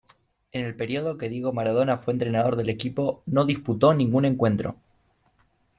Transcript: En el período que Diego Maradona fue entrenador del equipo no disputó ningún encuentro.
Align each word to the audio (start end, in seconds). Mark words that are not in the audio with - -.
En 0.51 0.65
el 0.65 0.75
período 0.75 1.19
que 1.19 1.29
Diego 1.29 1.53
Maradona 1.53 1.95
fue 1.95 2.11
entrenador 2.15 2.55
del 2.55 2.69
equipo 2.71 3.21
no 3.27 3.45
disputó 3.45 3.93
ningún 3.93 4.25
encuentro. 4.25 4.77